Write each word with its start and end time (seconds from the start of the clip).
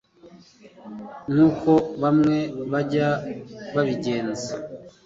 nkuko 1.31 1.71
bamwe 2.01 2.37
bajya 2.71 3.09
babigenza 3.73 4.51